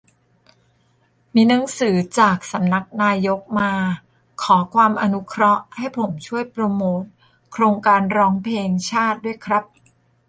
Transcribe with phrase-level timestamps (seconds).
[1.33, 3.71] มีหนังสือจากสำนักนายกมา
[4.43, 7.03] "ขอความอนุเคราะห์" ให้ผมช่วยโปรโมต
[7.51, 9.63] โครงการร้องเพลงชาติด้วยครับ-"